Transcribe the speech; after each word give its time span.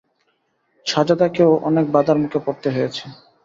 সাজেদাকেও 0.85 1.51
অনেক 1.63 1.85
বাধার 1.91 2.17
মুখে 2.17 2.39
পড়তে 2.45 2.67
হয়েছে। 2.75 3.03